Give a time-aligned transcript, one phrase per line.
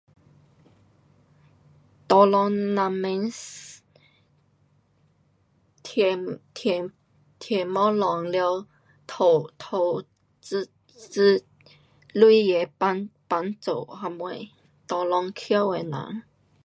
[2.09, 3.31] Tolong 人民，
[5.83, 6.91] 添，添，
[7.37, 8.65] 添东西了，
[9.05, 10.01] 投，投，
[10.41, 11.45] 资资，
[12.13, 14.33] 钱的帮，帮助什么
[14.87, 16.23] ，tolong 翘的人。